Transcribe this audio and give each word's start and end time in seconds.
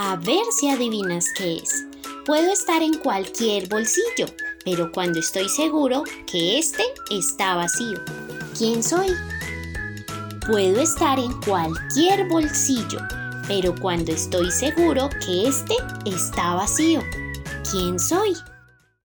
A 0.00 0.14
ver 0.14 0.44
si 0.52 0.68
adivinas 0.70 1.26
qué 1.36 1.56
es. 1.56 1.84
Puedo 2.24 2.52
estar 2.52 2.82
en 2.84 2.98
cualquier 2.98 3.68
bolsillo, 3.68 4.26
pero 4.64 4.92
cuando 4.92 5.18
estoy 5.18 5.48
seguro 5.48 6.04
que 6.30 6.56
este 6.56 6.84
está 7.10 7.56
vacío. 7.56 7.98
¿Quién 8.56 8.80
soy? 8.80 9.08
Puedo 10.46 10.80
estar 10.80 11.18
en 11.18 11.32
cualquier 11.40 12.28
bolsillo, 12.28 13.00
pero 13.48 13.74
cuando 13.74 14.12
estoy 14.12 14.52
seguro 14.52 15.08
que 15.26 15.48
este 15.48 15.74
está 16.04 16.54
vacío. 16.54 17.02
¿Quién 17.68 17.98
soy? 17.98 18.36